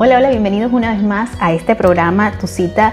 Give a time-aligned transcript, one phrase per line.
[0.00, 2.92] Hola, hola, bienvenidos una vez más a este programa, tu cita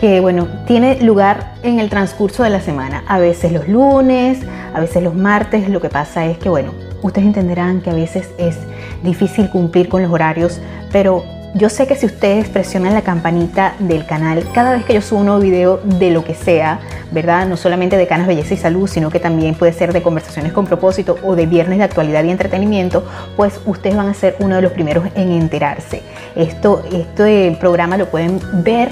[0.00, 4.38] que bueno, tiene lugar en el transcurso de la semana, a veces los lunes,
[4.72, 6.72] a veces los martes, lo que pasa es que bueno,
[7.02, 8.56] ustedes entenderán que a veces es
[9.02, 10.58] difícil cumplir con los horarios,
[10.90, 11.24] pero
[11.56, 15.20] yo sé que si ustedes presionan la campanita del canal cada vez que yo subo
[15.20, 16.80] un nuevo video de lo que sea,
[17.12, 17.46] ¿verdad?
[17.46, 20.66] No solamente de Canas Belleza y Salud, sino que también puede ser de conversaciones con
[20.66, 23.04] propósito o de viernes de actualidad y entretenimiento,
[23.36, 26.02] pues ustedes van a ser uno de los primeros en enterarse.
[26.34, 28.90] Esto, este programa lo pueden ver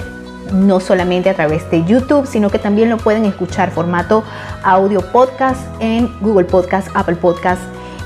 [0.52, 4.24] no solamente a través de YouTube, sino que también lo pueden escuchar formato
[4.62, 7.60] audio podcast en Google Podcast, Apple Podcast,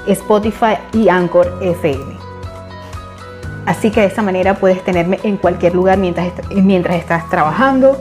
[0.09, 2.18] Spotify y Anchor FM.
[3.69, 7.99] Así que de esta manera puedes tenerme en cualquier lugar mientras, mientras estás trabajando,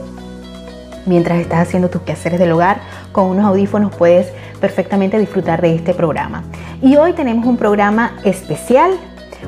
[1.05, 2.79] mientras estás haciendo tus quehaceres del hogar.
[3.11, 4.31] Con unos audífonos puedes
[4.61, 6.43] perfectamente disfrutar de este programa.
[6.81, 8.91] Y hoy tenemos un programa especial.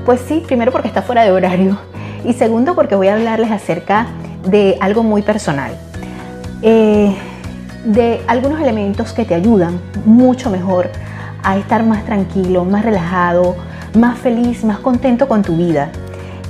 [0.06, 1.78] Pues sí, primero porque está fuera de horario
[2.26, 4.08] y segundo porque voy a hablarles acerca
[4.46, 5.72] de algo muy personal.
[6.62, 7.16] Eh,
[7.86, 10.90] de algunos elementos que te ayudan mucho mejor
[11.44, 13.56] a estar más tranquilo, más relajado,
[13.98, 15.90] más feliz, más contento con tu vida.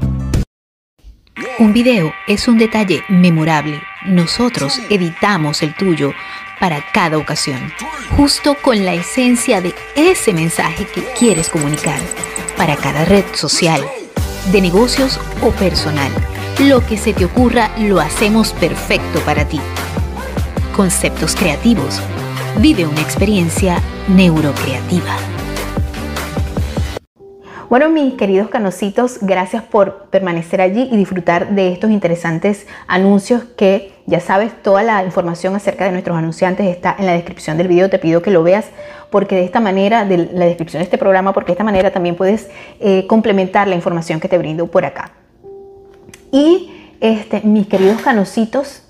[1.61, 3.83] Un video es un detalle memorable.
[4.03, 6.11] Nosotros editamos el tuyo
[6.59, 7.71] para cada ocasión,
[8.17, 11.99] justo con la esencia de ese mensaje que quieres comunicar
[12.57, 13.85] para cada red social,
[14.51, 16.11] de negocios o personal.
[16.57, 19.61] Lo que se te ocurra lo hacemos perfecto para ti.
[20.75, 22.01] Conceptos creativos.
[22.57, 25.15] Vive una experiencia neurocreativa.
[27.71, 33.93] Bueno, mis queridos canositos, gracias por permanecer allí y disfrutar de estos interesantes anuncios que
[34.05, 37.89] ya sabes, toda la información acerca de nuestros anunciantes está en la descripción del video.
[37.89, 38.65] Te pido que lo veas
[39.09, 42.17] porque de esta manera, de la descripción de este programa, porque de esta manera también
[42.17, 42.49] puedes
[42.81, 45.13] eh, complementar la información que te brindo por acá.
[46.29, 48.83] Y este, mis queridos canositos,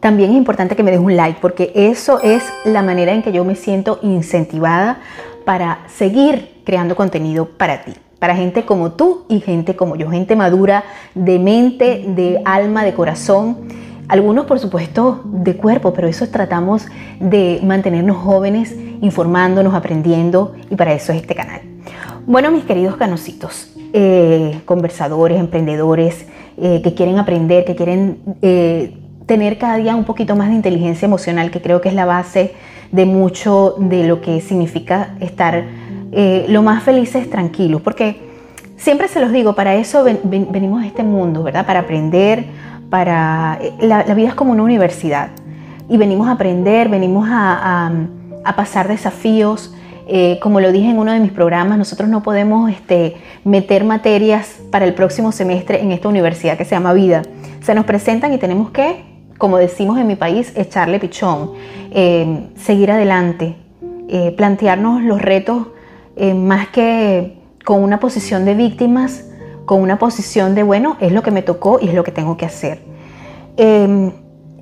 [0.00, 3.32] también es importante que me des un like porque eso es la manera en que
[3.32, 5.00] yo me siento incentivada
[5.44, 7.92] para seguir creando contenido para ti
[8.26, 10.82] para gente como tú y gente como yo, gente madura
[11.14, 13.68] de mente, de alma, de corazón.
[14.08, 16.86] Algunos, por supuesto, de cuerpo, pero eso tratamos
[17.20, 21.60] de mantenernos jóvenes, informándonos, aprendiendo, y para eso es este canal.
[22.26, 26.26] Bueno, mis queridos canositos, eh, conversadores, emprendedores,
[26.56, 31.06] eh, que quieren aprender, que quieren eh, tener cada día un poquito más de inteligencia
[31.06, 32.54] emocional, que creo que es la base
[32.90, 35.85] de mucho de lo que significa estar
[36.18, 38.22] eh, lo más felices, tranquilos, porque
[38.78, 41.66] siempre se los digo, para eso venimos a este mundo, ¿verdad?
[41.66, 42.46] Para aprender,
[42.88, 43.58] para...
[43.60, 45.28] Eh, la, vida es como una universidad
[45.90, 47.92] y venimos a aprender, venimos a,
[48.56, 49.74] pasar desafíos.
[50.08, 54.56] Eh, como lo dije en uno de mis programas, nosotros no podemos este, meter materias
[54.70, 57.24] para el próximo semestre en esta universidad que se llama vida.
[57.60, 59.04] Se nos presentan y tenemos que,
[59.36, 61.50] como decimos en mi país, echarle pichón,
[62.56, 63.56] seguir adelante,
[64.36, 65.75] plantearnos los retos
[66.16, 69.24] eh, más que con una posición de víctimas,
[69.66, 72.36] con una posición de, bueno, es lo que me tocó y es lo que tengo
[72.36, 72.80] que hacer.
[73.56, 74.12] Em,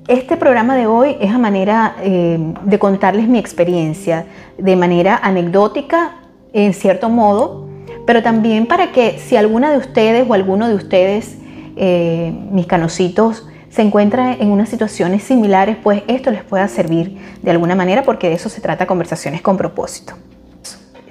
[0.07, 4.25] este programa de hoy es a manera em, de contarles mi experiencia,
[4.57, 6.15] de manera anecdótica,
[6.53, 7.67] en cierto modo,
[8.05, 11.37] pero también para que si alguna de ustedes o alguno de ustedes,
[11.75, 17.51] eh, mis canositos, se encuentra en unas situaciones similares, pues esto les pueda servir de
[17.51, 20.15] alguna manera porque de eso se trata conversaciones con propósito.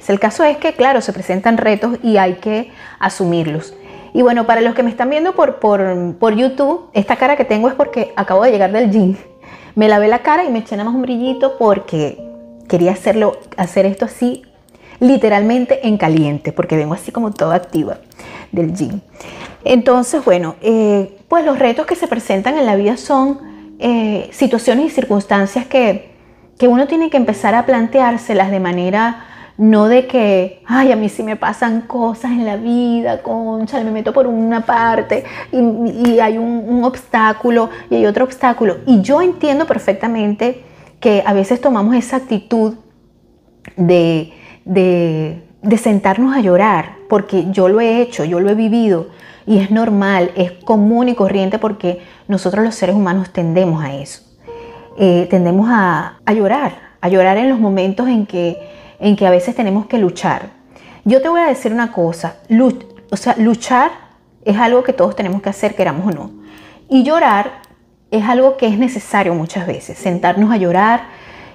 [0.08, 3.74] El caso es que, claro, se presentan retos y hay que asumirlos.
[4.12, 7.44] Y bueno, para los que me están viendo por, por, por YouTube, esta cara que
[7.44, 9.16] tengo es porque acabo de llegar del gym.
[9.74, 12.24] Me lavé la cara y me eché nada más un brillito porque
[12.68, 14.44] quería hacerlo, hacer esto así
[15.00, 17.98] literalmente en caliente, porque vengo así como toda activa
[18.52, 19.00] del gym.
[19.64, 23.40] Entonces, bueno, eh, pues los retos que se presentan en la vida son
[23.78, 26.14] eh, situaciones y circunstancias que,
[26.58, 31.08] que uno tiene que empezar a planteárselas de manera no de que, ay, a mí
[31.08, 36.38] sí me pasan cosas en la vida, concha, me meto por una parte y, hay
[36.38, 38.78] un, obstáculo y hay otro obstáculo.
[38.86, 40.64] Y yo entiendo perfectamente
[40.98, 42.74] que a veces tomamos esa actitud
[43.76, 44.32] de,
[44.64, 45.42] de,
[45.78, 49.08] sentarnos a llorar, porque yo lo he hecho, yo lo he vivido
[49.46, 54.22] y es normal, es común y corriente porque nosotros los seres humanos tendemos a eso.
[54.98, 59.30] Eh, tendemos a, a llorar, a llorar en los momentos en que en que a
[59.30, 60.48] veces tenemos que luchar.
[61.04, 62.38] Yo te voy a decir una cosa,
[63.10, 63.90] o sea, luchar
[64.46, 66.30] es algo que todos tenemos que hacer, queramos o no.
[66.88, 67.60] Y llorar
[68.10, 71.02] es algo que es necesario muchas veces, sentarnos a llorar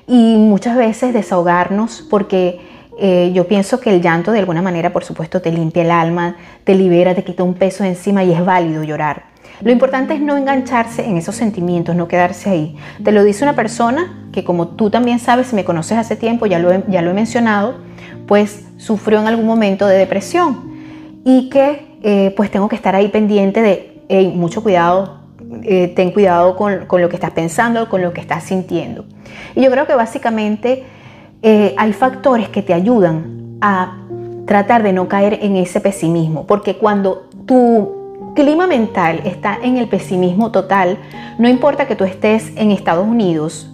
[0.05, 2.61] y muchas veces desahogarnos porque
[2.99, 6.35] eh, yo pienso que el llanto de alguna manera, por supuesto, te limpia el alma,
[6.65, 9.23] te libera, te quita un peso encima y es válido llorar.
[9.61, 12.75] Lo importante es no engancharse en esos sentimientos, no quedarse ahí.
[13.03, 16.45] Te lo dice una persona que como tú también sabes, si me conoces hace tiempo,
[16.45, 17.75] ya lo he, ya lo he mencionado,
[18.27, 20.69] pues sufrió en algún momento de depresión
[21.25, 25.19] y que eh, pues tengo que estar ahí pendiente de, mucho cuidado,
[25.63, 29.05] eh, ten cuidado con, con, lo que estás pensando, con lo que estás sintiendo.
[29.55, 30.83] Y yo creo que básicamente
[31.41, 33.97] eh, hay factores que te ayudan a
[34.45, 37.98] tratar de no caer en ese pesimismo, porque cuando tú
[38.39, 40.97] clima mental está en el pesimismo total,
[41.37, 43.69] no importa que tú estés en Estados Unidos,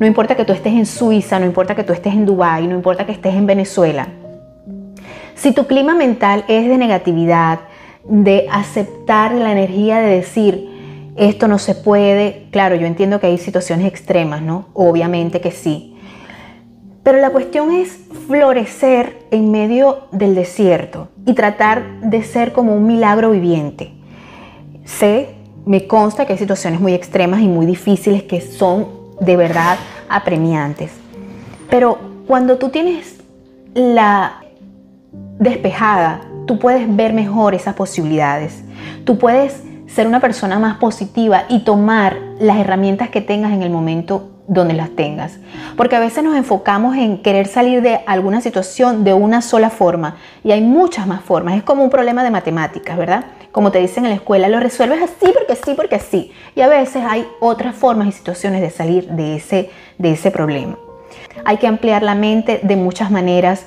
[0.00, 2.74] no importa que tú estés en Suiza, no importa que tú estés en Dubái, no
[2.74, 4.08] importa que estés en Venezuela.
[5.36, 7.60] Si tu clima mental es de negatividad,
[8.02, 13.38] de aceptar la energía de decir, esto no se puede, claro, yo entiendo que hay
[13.38, 14.70] situaciones extremas, ¿no?
[14.72, 15.96] Obviamente que sí.
[17.04, 17.96] Pero la cuestión es
[18.26, 23.99] florecer en medio del desierto y tratar de ser como un milagro viviente.
[24.98, 25.34] Sé,
[25.64, 28.88] me consta que hay situaciones muy extremas y muy difíciles que son
[29.20, 29.78] de verdad
[30.08, 30.90] apremiantes.
[31.70, 33.20] Pero cuando tú tienes
[33.74, 34.42] la
[35.38, 38.62] despejada, tú puedes ver mejor esas posibilidades.
[39.04, 43.70] Tú puedes ser una persona más positiva y tomar las herramientas que tengas en el
[43.70, 45.38] momento donde las tengas.
[45.76, 50.16] Porque a veces nos enfocamos en querer salir de alguna situación de una sola forma
[50.42, 51.56] y hay muchas más formas.
[51.56, 53.26] Es como un problema de matemáticas, ¿verdad?
[53.52, 56.32] Como te dicen en la escuela, lo resuelves así porque sí, porque sí.
[56.56, 60.76] Y a veces hay otras formas y situaciones de salir de ese, de ese problema.
[61.44, 63.66] Hay que ampliar la mente de muchas maneras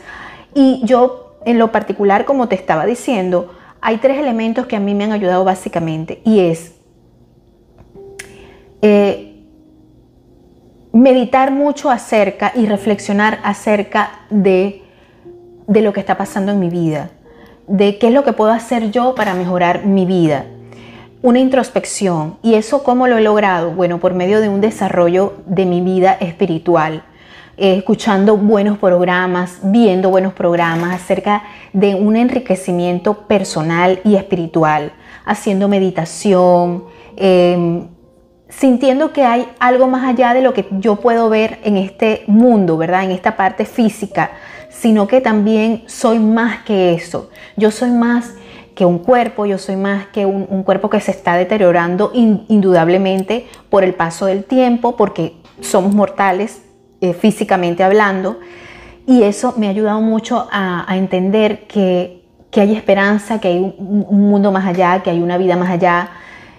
[0.53, 4.93] y yo en lo particular, como te estaba diciendo, hay tres elementos que a mí
[4.95, 6.73] me han ayudado básicamente y es
[8.81, 9.32] eh,
[11.03, 14.83] meditar mucho acerca y reflexionar acerca de,
[15.67, 17.11] de lo que está pasando en mi vida,
[17.67, 20.45] de qué es lo que puedo hacer yo para mejorar mi vida.
[21.21, 22.37] Una introspección.
[22.41, 23.71] ¿Y eso cómo lo he logrado?
[23.71, 27.03] Bueno, por medio de un desarrollo de mi vida espiritual,
[27.57, 34.93] eh, escuchando buenos programas, viendo buenos programas acerca de un enriquecimiento personal y espiritual,
[35.25, 36.85] haciendo meditación,
[37.17, 37.87] eh,
[38.57, 42.77] sintiendo que hay algo más allá de lo que yo puedo ver en este mundo,
[42.77, 43.03] ¿verdad?
[43.03, 44.31] En esta parte física,
[44.69, 47.29] sino que también soy más que eso.
[47.57, 48.33] Yo soy más
[48.75, 53.83] que un cuerpo, yo soy más que un, cuerpo que se está deteriorando indudablemente por
[53.83, 56.63] el paso del tiempo, porque somos mortales
[57.01, 58.39] eh, físicamente hablando,
[59.05, 62.23] y eso me ha ayudado mucho a, entender que,
[62.55, 66.09] hay esperanza, que hay un mundo más allá, que hay una vida más allá,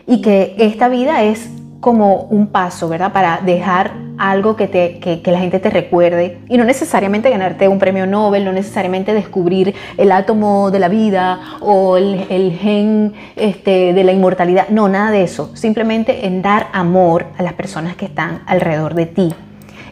[0.07, 1.49] y que esta vida es
[1.85, 3.13] como un paso, ¿verdad?
[3.13, 7.79] Para dejar algo que, te, que, la gente te recuerde y no necesariamente ganarte un
[7.79, 14.03] premio Nobel, no necesariamente descubrir el átomo de la vida o el, gen este, de
[14.03, 18.41] la inmortalidad, no, nada de eso, simplemente en dar amor a las personas que están
[18.47, 19.35] alrededor de ti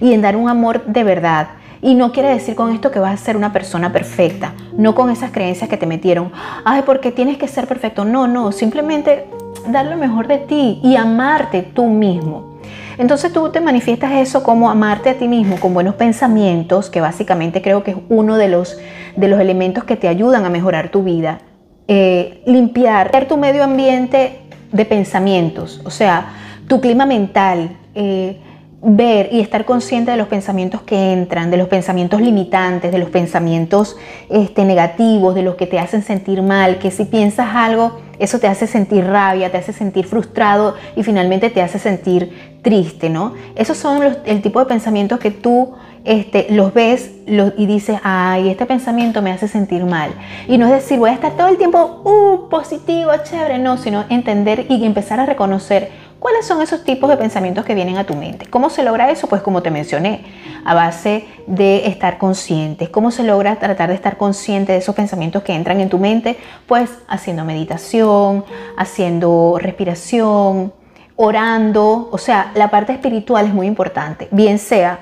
[0.00, 1.48] y en dar un amor de verdad.
[1.82, 5.10] Y no quiere decir con esto que vas a ser una persona perfecta, no con
[5.10, 6.32] esas creencias que te metieron,
[6.64, 9.26] ay, porque tienes que ser perfecto, no, no, simplemente
[9.70, 12.58] dar lo mejor de ti y amarte tú mismo.
[12.98, 17.62] Entonces tú te manifiestas eso como amarte a ti mismo con buenos pensamientos, que básicamente
[17.62, 18.78] creo que es uno de los,
[19.16, 21.40] de los elementos que te ayudan a mejorar tu vida.
[21.88, 24.40] Eh, limpiar tu medio ambiente
[24.70, 26.32] de pensamientos, o sea,
[26.68, 27.76] tu clima mental.
[27.94, 28.38] Eh,
[28.84, 33.10] ver y estar consciente de los pensamientos que entran, de los pensamientos limitantes, de los
[33.10, 33.96] pensamientos
[34.28, 38.48] este, negativos, de los que te hacen sentir mal, que si piensas algo, eso te
[38.48, 43.34] hace sentir rabia, te hace sentir frustrado y finalmente te hace sentir triste, ¿no?
[43.54, 45.74] Esos son el tipo de pensamientos que tú
[46.04, 47.12] este, los ves
[47.56, 50.10] y dices, ay, este pensamiento me hace sentir mal.
[50.48, 54.04] Y no es decir, voy a estar todo el tiempo, uh, positivo, chévere, no, sino
[54.08, 55.90] entender y empezar a reconocer
[56.22, 58.46] ¿Cuáles son esos tipos de pensamientos que vienen a tu mente?
[58.46, 59.26] ¿Cómo se logra eso?
[59.26, 60.24] Pues como te mencioné,
[60.64, 62.90] a base de estar conscientes.
[62.90, 66.38] ¿Cómo se logra tratar de estar consciente de esos pensamientos que entran en tu mente?
[66.68, 68.44] Pues haciendo meditación,
[68.76, 70.72] haciendo respiración,
[71.16, 72.08] orando.
[72.12, 74.28] O sea, la parte espiritual es muy importante.
[74.30, 75.00] Bien sea,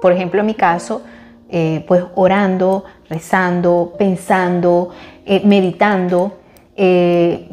[0.00, 1.02] por ejemplo, en mi caso,
[1.50, 4.92] eh, pues orando, rezando, pensando,
[5.26, 6.38] eh, meditando,
[6.74, 7.50] eh,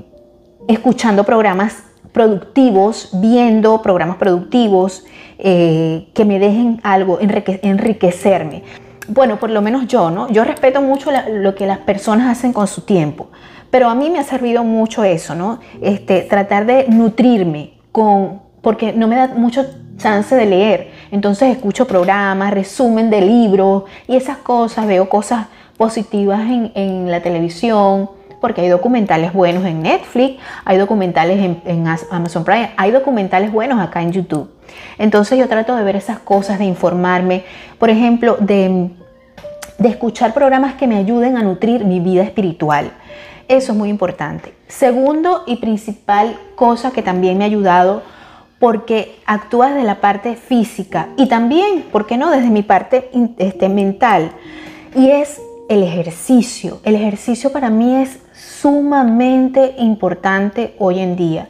[0.70, 5.06] escuchando programas productivos, viendo programas productivos
[5.40, 8.64] eh, que me dejen algo, enriquecerme.
[9.08, 10.30] Bueno, por lo menos yo, ¿no?
[10.30, 13.30] Yo respeto mucho lo que las personas hacen con su tiempo,
[13.70, 15.60] pero a mí me ha servido mucho eso, ¿no?
[15.82, 19.66] Este, tratar de nutrirme con, porque no me da mucho
[19.98, 20.92] chance de leer.
[21.12, 27.22] Entonces escucho programas, resumen de libros y esas cosas, veo cosas positivas en, en la
[27.22, 28.10] televisión,
[28.42, 34.02] porque hay documentales buenos en Netflix, hay documentales en, Amazon Prime, hay documentales buenos acá
[34.02, 34.50] en YouTube.
[34.98, 37.44] Entonces yo trato de ver esas cosas, de informarme,
[37.78, 38.90] por ejemplo, de,
[39.78, 42.92] de escuchar programas que me ayuden a nutrir mi vida espiritual.
[43.48, 44.54] Eso es muy importante.
[44.68, 48.02] Segundo y principal cosa que también me ha ayudado
[48.60, 53.70] porque actúa desde la parte física y también, ¿por qué no?, desde mi parte este,
[53.70, 54.32] mental.
[54.96, 56.80] Y es el ejercicio.
[56.84, 58.20] El ejercicio para mí es
[58.62, 61.50] sumamente importante hoy en día.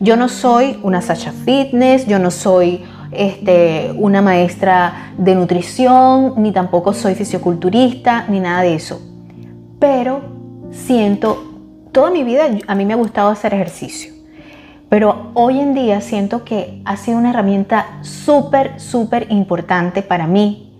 [0.00, 6.50] Yo no soy una Sasha Fitness, yo no soy este, una maestra de nutrición, ni
[6.50, 9.00] tampoco soy fisioculturista, ni nada de eso.
[9.78, 10.20] Pero
[10.72, 11.60] siento,
[11.92, 14.12] toda mi vida a mí me ha gustado hacer ejercicio.
[14.88, 20.72] Pero hoy en día siento que ha sido una herramienta súper, súper importante para mí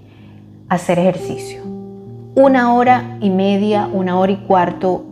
[0.68, 1.62] hacer ejercicio.
[2.35, 5.08] Una hora y media, una hora y cuarto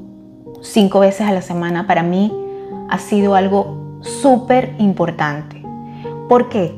[0.66, 2.32] cinco veces a la semana para mí
[2.88, 5.62] ha sido algo súper importante.
[6.28, 6.74] ¿Por qué?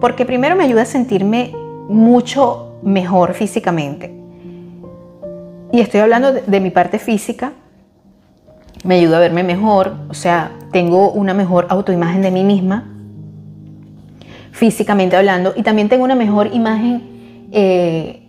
[0.00, 1.52] Porque primero me ayuda a sentirme
[1.88, 4.14] mucho mejor físicamente.
[5.72, 7.52] Y estoy hablando de, mi parte física.
[8.84, 12.90] Me ayuda a verme mejor, o sea, tengo una mejor autoimagen de mí misma,
[14.50, 18.26] físicamente hablando, y también tengo una mejor imagen eh,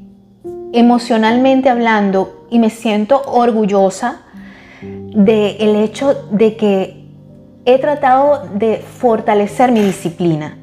[0.72, 4.23] emocionalmente hablando, y me siento orgullosa
[5.14, 7.04] del el hecho de que
[7.66, 10.58] he tratado de fortalecer mi disciplina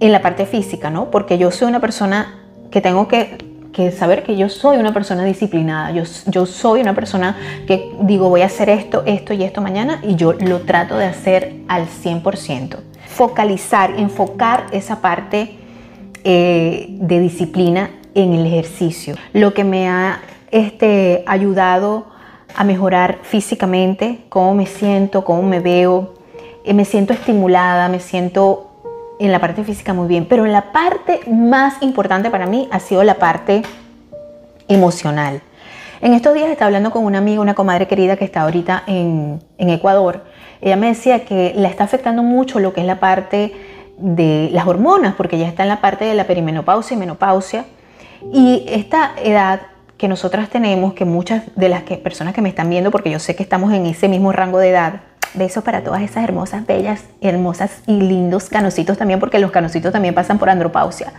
[0.00, 1.10] en la parte física, ¿no?
[1.10, 3.46] Porque yo soy una persona que tengo que,
[3.96, 8.42] saber que yo soy una persona disciplinada, yo, yo soy una persona que digo voy
[8.42, 12.76] a hacer esto, esto y esto mañana y yo lo trato de hacer al 100%.
[13.06, 15.58] Focalizar, enfocar esa parte
[16.24, 19.14] eh, de disciplina en el ejercicio.
[19.32, 22.06] Lo que me ha este, ayudado
[22.54, 26.14] a mejorar físicamente, cómo me siento, cómo me veo,
[26.64, 28.70] eh, me siento estimulada, me siento
[29.18, 33.02] en la parte física muy bien, pero la parte más importante para mí ha sido
[33.04, 33.62] la parte
[34.68, 35.42] emocional.
[36.00, 39.42] En estos días estaba hablando con una amiga, una comadre querida que está ahorita en,
[39.58, 40.24] en Ecuador.
[40.60, 43.52] Ella me decía que la está afectando mucho lo que es la parte
[43.98, 47.64] de las hormonas, porque ya está en la parte de la perimenopausia y menopausia.
[48.32, 49.60] Y esta edad
[49.98, 53.36] que nosotras tenemos, que muchas de las personas que me están viendo, porque yo sé
[53.36, 55.00] que estamos en ese mismo rango de edad,
[55.34, 60.14] besos para todas esas hermosas, bellas, hermosas y lindos canositos también, porque los canositos también
[60.14, 61.12] pasan por andropausia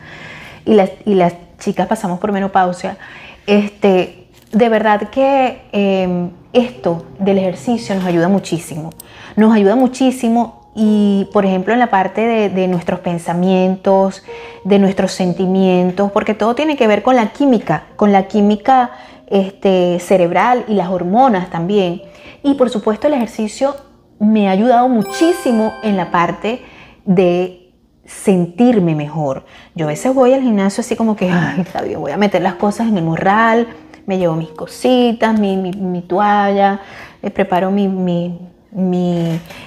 [0.66, 2.98] y las, y las chicas pasamos por menopausia.
[3.46, 8.92] Este, de verdad que em, esto del ejercicio nos ayuda muchísimo.
[9.36, 14.24] Nos ayuda muchísimo y, por ejemplo, en la parte de, nuestros pensamientos,
[14.64, 18.92] de nuestros sentimientos, porque todo tiene que ver con la química, con la química
[19.28, 22.04] este, cerebral y las hormonas también.
[22.44, 23.76] Y, por supuesto, el ejercicio
[24.20, 26.62] me ha ayudado muchísimo en la parte
[27.04, 27.74] de
[28.06, 29.44] sentirme mejor.
[29.76, 32.88] Yo a veces voy al gimnasio así como que, ay, voy a meter las cosas
[32.88, 33.68] en el morral,
[34.06, 36.80] me llevo mis cositas, mi, toalla,
[37.22, 38.40] eh, preparo mi, mi,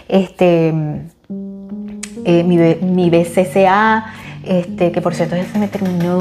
[0.08, 0.68] este,
[2.24, 4.06] eh, mi, BCCA,
[4.44, 6.18] este, que por cierto ya se me terminó,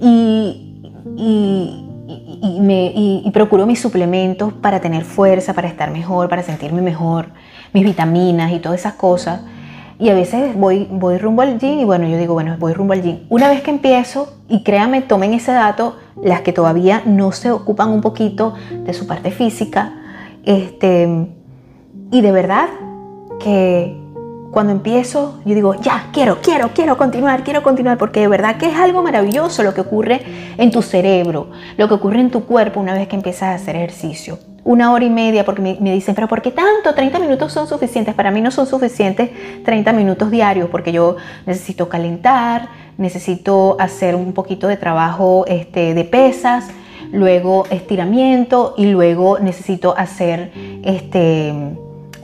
[0.00, 6.82] y, y, me, y, procuro mis suplementos para tener fuerza, para estar mejor, para sentirme
[6.82, 7.28] mejor,
[7.72, 9.42] mis vitaminas y todas esas cosas.
[9.98, 12.92] y a veces voy, voy rumbo al gym y bueno, yo digo, bueno, voy rumbo
[12.92, 13.20] al gym.
[13.28, 17.90] Una vez que empiezo, y créanme, tomen ese dato, las que todavía no se ocupan
[17.90, 19.92] un poquito de su parte física,
[20.44, 21.28] este,
[22.14, 22.68] y de verdad
[23.40, 24.00] que
[24.52, 28.66] cuando empiezo, yo digo, ya, quiero, quiero, quiero continuar, quiero continuar, porque de verdad que
[28.66, 30.22] es algo maravilloso lo que ocurre
[30.56, 33.74] en tu cerebro, lo que ocurre en tu cuerpo una vez que empiezas a hacer
[33.74, 36.94] ejercicio una hora y media, porque me, dicen, pero ¿por qué tanto?
[36.94, 38.14] 30 minutos son suficientes.
[38.14, 39.28] Para mí no son suficientes
[39.62, 46.04] 30 minutos diarios, porque yo necesito calentar, necesito hacer un poquito de trabajo este, de
[46.04, 46.68] pesas,
[47.12, 50.50] luego estiramiento y luego necesito hacer
[50.82, 51.52] este,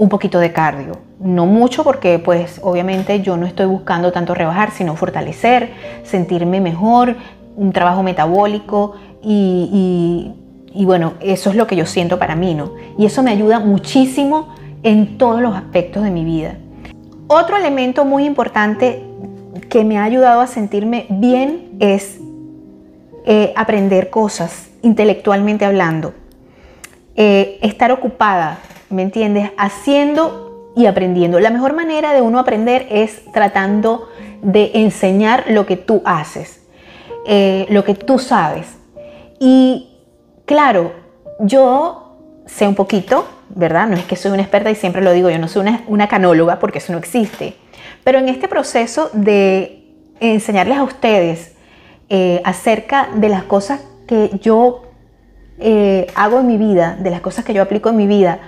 [0.00, 0.99] un poquito de cardio.
[1.21, 5.71] No mucho porque pues obviamente yo no estoy buscando tanto rebajar, sino fortalecer,
[6.02, 7.16] sentirme mejor,
[7.54, 10.33] un trabajo metabólico y
[10.73, 12.73] y bueno, eso es lo que yo siento para mí, ¿no?
[12.97, 16.57] Y eso me ayuda muchísimo en todos los aspectos de mi vida.
[17.26, 19.02] Otro elemento muy importante
[19.69, 22.19] que me ha ayudado a sentirme bien es
[23.26, 26.14] eh, aprender cosas, intelectualmente hablando.
[27.16, 28.59] Eh, estar ocupada,
[28.91, 29.51] ¿me entiendes?
[29.57, 31.41] Haciendo y aprendiendo.
[31.41, 34.09] La mejor manera de uno aprender es tratando
[34.43, 36.63] de enseñar lo que tú haces,
[37.27, 38.77] eh, lo que tú sabes.
[39.39, 39.91] Y
[40.51, 40.93] Claro,
[41.39, 43.87] yo sé un poquito, ¿verdad?
[43.87, 46.59] No es que soy una experta y siempre lo digo, yo no soy una, canóloga
[46.59, 47.55] porque eso no existe.
[48.03, 49.85] Pero en este proceso de
[50.19, 51.55] enseñarles a ustedes
[52.09, 54.91] eh, acerca de las cosas que yo
[55.61, 58.41] eh, hago en mi vida, de las cosas que yo aplico en mi vida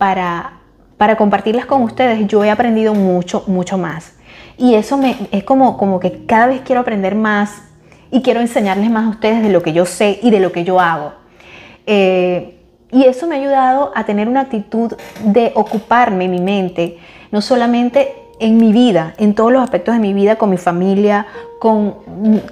[0.00, 0.52] para,
[0.96, 4.14] para compartirlas con ustedes, yo he aprendido mucho, mucho más.
[4.56, 7.60] Y eso me, es como, como que cada vez quiero aprender más
[8.10, 10.64] y quiero enseñarles más a ustedes de lo que yo sé y de lo que
[10.64, 11.12] yo hago.
[11.84, 12.56] Eh,
[12.90, 16.96] y eso me ha ayudado a tener una actitud de ocuparme mi mente,
[17.30, 21.26] no solamente en mi vida, en todos los aspectos de mi vida, con mi familia,
[21.58, 21.96] con,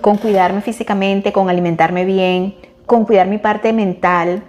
[0.03, 4.43] con cuidarme físicamente, con alimentarme bien, con cuidar mi parte mental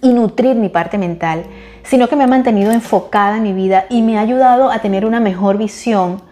[0.00, 1.44] y nutrir mi parte mental,
[1.82, 5.04] sino que me ha mantenido enfocada en mi vida y me ha ayudado a tener
[5.04, 6.22] una mejor visión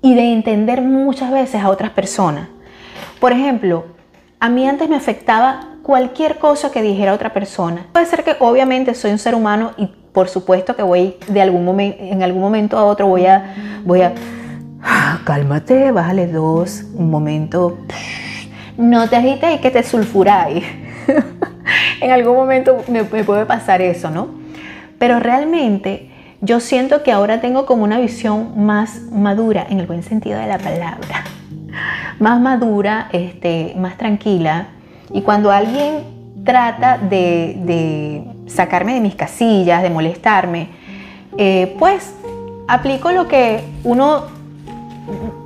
[0.00, 2.48] y de entender muchas veces a otras personas.
[3.20, 3.86] Por ejemplo,
[4.40, 7.86] a mí antes me afectaba cualquier cosa que dijera otra persona.
[7.92, 11.64] Puede ser que obviamente soy un ser humano y por supuesto que voy de algún
[11.64, 13.54] momento, en algún momento a otro voy a,
[13.84, 14.14] voy a,
[14.82, 17.78] ah, cálmate, bájale dos, un momento,
[18.76, 20.64] no te agites y que te sulfuráis.
[22.00, 24.28] en algún momento me, puede pasar eso, ¿no?
[24.98, 30.02] Pero realmente yo siento que ahora tengo como una visión más madura, en el buen
[30.02, 31.24] sentido de la palabra,
[32.18, 34.68] más madura, este, más tranquila,
[35.12, 36.04] y cuando alguien
[36.44, 40.68] trata de, sacarme de mis casillas, de molestarme,
[41.38, 42.14] eh, pues
[42.68, 44.24] aplico lo que uno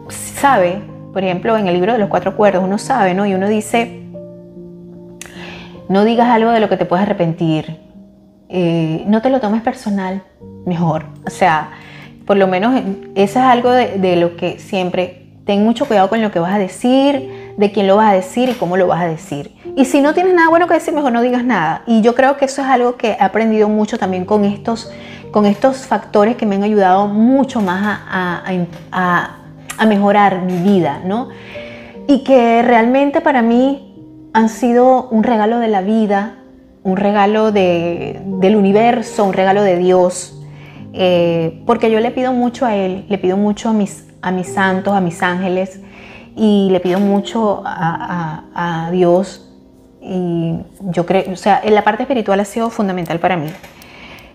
[0.08, 0.80] sabe,
[1.12, 3.26] por ejemplo, en el libro de los cuatro cuerdos, uno sabe, ¿no?
[3.26, 4.05] Y uno dice,
[5.88, 7.78] no digas algo de lo que te puedes arrepentir,
[8.48, 10.22] eh, no te lo tomes personal,
[10.64, 11.06] mejor.
[11.26, 11.70] O sea,
[12.26, 12.80] por lo menos
[13.14, 16.54] eso es algo de, de lo que siempre, ten mucho cuidado con lo que vas
[16.54, 19.54] a decir, de quién lo vas a decir y cómo lo vas a decir.
[19.76, 21.82] Y si no tienes nada bueno que decir, mejor no digas nada.
[21.86, 24.90] Y yo creo que eso es algo que he aprendido mucho también con estos,
[25.30, 28.42] con estos factores que me han ayudado mucho más a,
[29.78, 31.28] a, mejorar mi vida, ¿no?
[32.06, 33.85] Y que realmente para mí
[34.36, 36.34] han sido un regalo de la vida,
[36.82, 40.38] un regalo de, del universo, un regalo de Dios.
[40.92, 44.52] Eh, porque yo le pido mucho a Él, le pido mucho a mis, a mis
[44.52, 45.80] santos, a mis ángeles,
[46.36, 49.50] y le pido mucho a, Dios
[50.02, 53.48] y yo creo, o sea, en la parte espiritual ha sido fundamental para mí.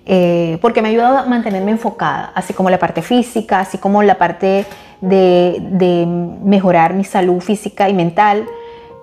[0.08, 4.02] Eh, porque me ha ayudado a mantenerme enfocada, así como la parte física, así como
[4.02, 4.66] la parte
[5.00, 6.08] de,
[6.44, 8.48] mejorar mi salud física y mental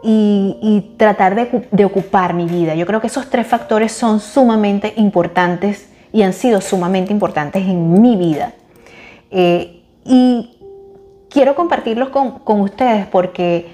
[0.03, 2.75] y, tratar de, ocupar mi vida.
[2.75, 8.01] Yo creo que esos tres factores son sumamente importantes y han sido sumamente importantes en
[8.01, 8.53] mi vida.
[9.31, 10.57] Eh, y
[11.29, 13.67] quiero compartirlos con, ustedes porque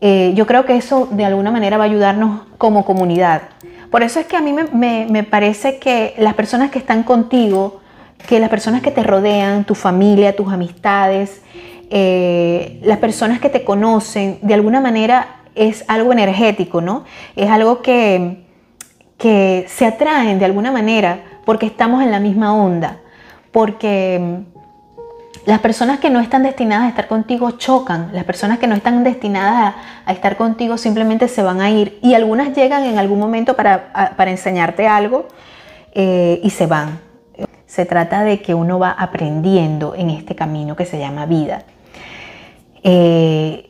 [0.00, 3.42] eh, yo creo que eso de alguna manera va a ayudarnos como comunidad.
[3.90, 7.80] Por eso es que a mí me, parece que las personas que están contigo,
[8.28, 11.42] que las personas que te rodean, tu familia, tus amistades,
[11.90, 17.04] eh, las personas que te conocen, de alguna manera es algo energético, ¿no?
[17.36, 18.44] Es algo que,
[19.18, 22.98] que se atraen de alguna manera porque estamos en la misma onda,
[23.52, 24.44] porque
[25.46, 29.02] las personas que no están destinadas a estar contigo chocan, las personas que no están
[29.04, 33.56] destinadas a, estar contigo simplemente se van a ir y algunas llegan en algún momento
[33.56, 33.90] para,
[34.26, 35.26] enseñarte algo
[35.92, 37.00] eh, y se van.
[37.66, 41.62] se trata de que uno va aprendiendo en este camino que se llama vida.
[42.82, 43.69] Eh,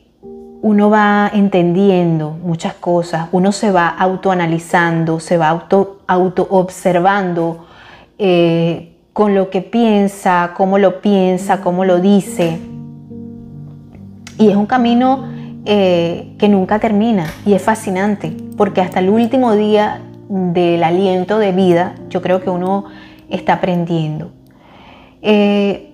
[0.61, 7.65] uno va entendiendo muchas cosas, uno se va autoanalizando, se va auto, auto observando
[8.19, 12.59] eh, con lo que piensa, cómo lo piensa, cómo lo dice.
[14.37, 15.29] Y es un camino
[15.65, 21.51] eh, que nunca termina y es fascinante, porque hasta el último día del aliento de
[21.51, 22.85] vida, yo creo que uno
[23.29, 24.31] está aprendiendo.
[25.23, 25.90] Eh,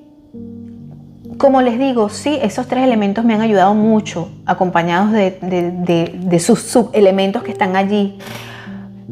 [1.38, 7.43] como les digo, sí, esos tres elementos me han ayudado mucho, acompañados de, sus subelementos
[7.43, 8.17] que están allí.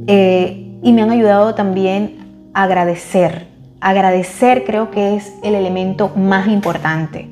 [0.08, 3.48] Eh, y me han ayudado también a agradecer.
[3.80, 7.30] Agradecer creo que es el elemento más importante.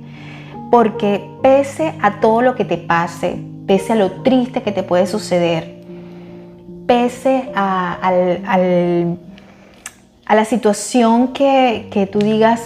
[0.71, 5.05] Porque pese a todo lo que te pase, pese a lo triste que te puede
[5.07, 5.83] suceder,
[6.87, 7.97] pese a
[10.29, 12.61] la situación que, tú digas,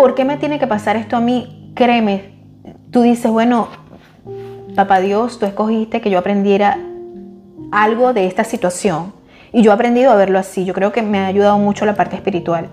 [0.00, 1.72] ¿por qué me tiene que pasar esto a mí?
[1.74, 2.30] Créeme,
[2.90, 3.68] tú dices, bueno,
[4.74, 6.78] papá Dios, tú escogiste que yo aprendiera
[7.70, 9.12] algo de esta situación.
[9.52, 10.64] Y yo he aprendido a verlo así.
[10.64, 12.70] Yo creo que me ha ayudado mucho la parte espiritual.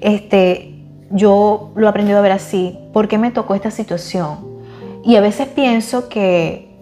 [0.00, 0.74] Este,
[1.12, 2.76] yo lo he aprendido a ver así.
[2.92, 4.38] ¿Por qué me tocó esta situación?
[5.04, 6.74] Y a veces pienso que,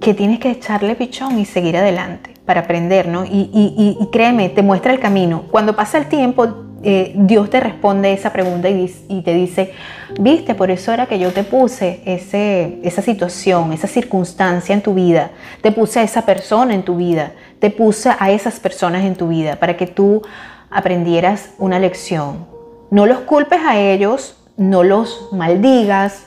[0.00, 3.24] que tienes que echarle pichón y seguir adelante para aprender, ¿no?
[3.24, 5.42] Y, créeme, te muestra el camino.
[5.50, 6.46] Cuando pasa el tiempo,
[6.84, 9.72] eh, Dios te responde esa pregunta y, te dice,
[10.20, 14.94] viste, por eso era que yo te puse ese, esa situación, esa circunstancia en tu
[14.94, 15.30] vida,
[15.62, 19.28] te puse a esa persona en tu vida, te puse a esas personas en tu
[19.28, 20.22] vida para que tú
[20.70, 22.46] aprendieras una lección.
[22.90, 26.26] No los culpes a ellos, no los maldigas,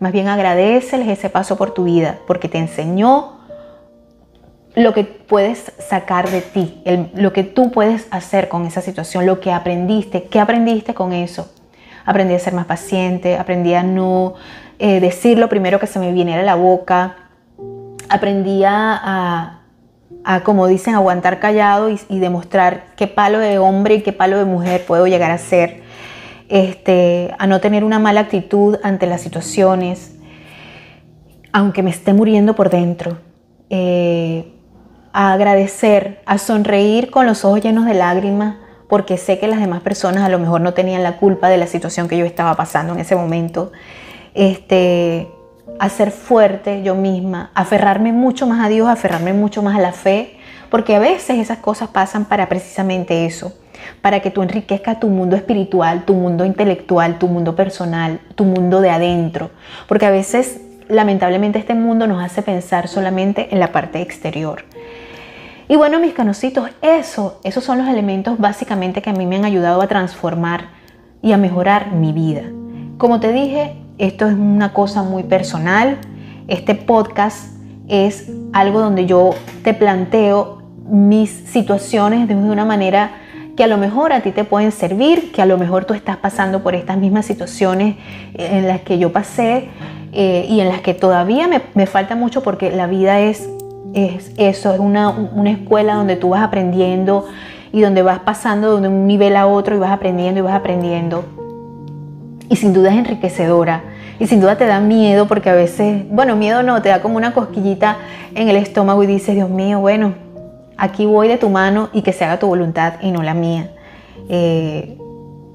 [0.00, 3.41] más bien agradeceles ese paso por tu vida, porque te enseñó
[4.74, 6.82] lo que puedes sacar de ti,
[7.14, 11.52] lo que tú puedes hacer con esa situación, lo que aprendiste, qué aprendiste con eso.
[12.04, 14.34] Aprendí a ser más paciente, aprendí a no
[14.78, 17.16] eh, decir lo primero que se me viniera a la boca,
[18.08, 19.60] aprendí a,
[20.44, 24.84] como dicen, aguantar callado y, demostrar qué palo de hombre y qué palo de mujer
[24.86, 25.82] puedo llegar a ser,
[26.48, 30.16] este, a no tener una mala actitud ante las situaciones,
[31.52, 33.18] aunque me esté muriendo por dentro.
[33.70, 34.51] Eh,
[35.12, 38.56] a agradecer, a sonreír con los ojos llenos de lágrimas,
[38.88, 41.66] porque sé que las demás personas a lo mejor no tenían la culpa de la
[41.66, 43.72] situación que yo estaba pasando en ese momento.
[44.34, 45.28] Este,
[45.78, 49.92] a ser fuerte yo misma, aferrarme mucho más a Dios, aferrarme mucho más a la
[49.92, 50.36] fe,
[50.70, 53.52] porque a veces esas cosas pasan para precisamente eso,
[54.00, 58.80] para que tú enriquezcas tu mundo espiritual, tu mundo intelectual, tu mundo personal, tu mundo
[58.80, 59.50] de adentro,
[59.88, 64.64] porque a veces lamentablemente este mundo nos hace pensar solamente en la parte exterior.
[65.72, 69.46] Y bueno, mis canositos, eso, esos son los elementos básicamente que a mí me han
[69.46, 70.66] ayudado a transformar
[71.22, 72.42] y a mejorar mi vida.
[72.98, 75.96] Como te dije, esto es una cosa muy personal.
[76.46, 77.56] Este podcast
[77.88, 79.30] es algo donde yo
[79.64, 83.12] te planteo mis situaciones de una manera
[83.56, 86.18] que a lo mejor a ti te pueden servir, que a lo mejor tú estás
[86.18, 87.96] pasando por estas mismas situaciones
[88.34, 89.70] en las que yo pasé
[90.12, 93.48] eh, y en las que todavía me, me falta mucho porque la vida es
[93.94, 95.14] es eso, es una,
[95.46, 97.26] escuela donde tú vas aprendiendo
[97.72, 101.24] y donde vas pasando de un nivel a otro y vas aprendiendo y vas aprendiendo.
[102.48, 103.82] Y sin duda es enriquecedora.
[104.18, 107.16] Y sin duda te da miedo porque a veces, bueno, miedo no, te da como
[107.16, 107.96] una cosquillita
[108.34, 110.14] en el estómago y dices, Dios mío, bueno,
[110.76, 113.70] aquí voy de tu mano y que se haga tu voluntad y no la mía.
[114.28, 114.98] Eh,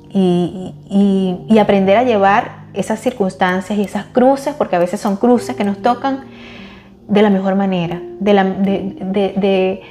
[0.10, 0.74] y,
[1.48, 5.64] y aprender a llevar esas circunstancias y esas cruces, porque a veces son cruces que
[5.64, 6.26] nos tocan,
[7.08, 9.82] de la mejor manera, de la, de,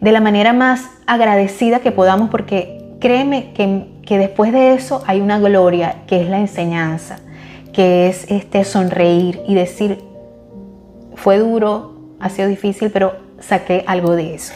[0.00, 5.38] la manera más agradecida que podamos, porque créeme que, que, después de eso hay una
[5.38, 7.18] gloria, que es la enseñanza,
[7.72, 9.98] que es este sonreír y decir,
[11.14, 14.52] fue duro, ha sido difícil, pero saqué algo de eso.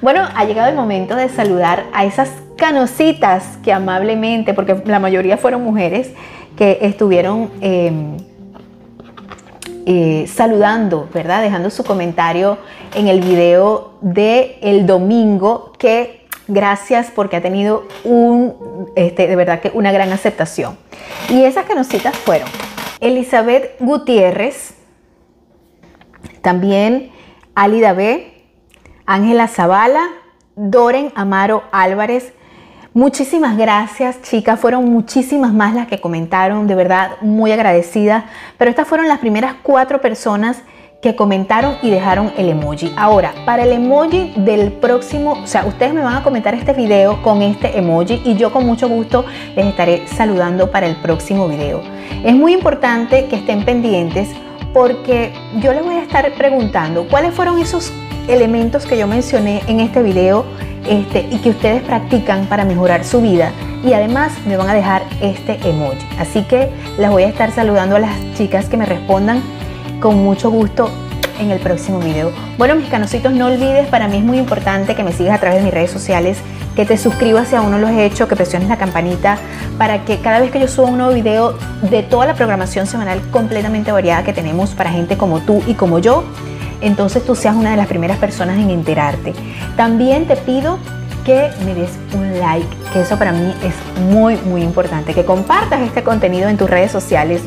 [0.00, 5.36] Bueno, ha llegado el momento de saludar a esas canositas que amablemente, porque la mayoría
[5.36, 6.12] fueron mujeres,
[6.56, 7.50] que estuvieron...
[7.60, 8.16] Em,
[9.86, 11.42] eh, saludando, ¿verdad?
[11.42, 12.58] Dejando su comentario
[12.94, 19.60] en el video de el domingo que gracias porque ha tenido un, este, de verdad
[19.60, 20.76] que una gran aceptación.
[21.28, 22.48] Y esas canositas fueron
[23.00, 24.74] Elizabeth Gutiérrez,
[26.40, 27.10] también
[27.54, 28.32] Alida B,
[29.06, 30.08] Ángela Zavala,
[30.56, 32.32] Doren Amaro Álvarez,
[32.94, 34.60] Muchísimas gracias, chicas.
[34.60, 38.26] Fueron muchísimas más las que comentaron, de verdad, muy agradecida.
[38.58, 40.58] Pero estas fueron las primeras cuatro personas
[41.00, 42.92] que comentaron y dejaron el emoji.
[42.94, 47.22] Ahora, para el emoji del próximo, o sea, ustedes me van a comentar este video
[47.22, 49.24] con este emoji y yo con mucho gusto
[49.56, 51.80] les estaré saludando para el próximo video.
[52.22, 54.28] Es muy importante que estén pendientes
[54.72, 57.92] porque yo les voy a estar preguntando cuáles fueron esos
[58.28, 60.44] elementos que yo mencioné en este video
[60.88, 63.52] este, y que ustedes practican para mejorar su vida
[63.84, 65.98] y además me van a dejar este emoji.
[66.18, 69.42] Así que las voy a estar saludando a las chicas que me respondan
[70.00, 70.90] con mucho gusto
[71.40, 72.32] en el próximo video.
[72.58, 75.58] Bueno, mis canositos, no olvides, para mí es muy importante que me sigas a través
[75.58, 76.38] de mis redes sociales,
[76.74, 79.38] que te suscribas si aún no lo has hecho, que presiones la campanita
[79.78, 83.20] para que cada vez que yo suba un nuevo video de toda la programación semanal
[83.30, 86.24] completamente variada que tenemos para gente como tú y como yo,
[86.80, 89.34] entonces tú seas una de las primeras personas en enterarte.
[89.76, 90.78] También te pido
[91.24, 93.74] que me des un like, que eso para mí es
[94.10, 97.42] muy, muy importante, que compartas este contenido en tus redes sociales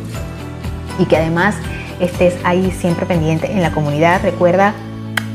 [0.98, 1.56] y que además
[2.00, 4.22] estés ahí siempre pendiente en la comunidad.
[4.24, 4.74] Recuerda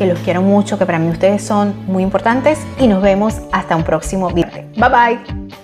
[0.01, 3.77] que los quiero mucho, que para mí ustedes son muy importantes y nos vemos hasta
[3.77, 4.65] un próximo video.
[4.77, 5.60] Bye bye.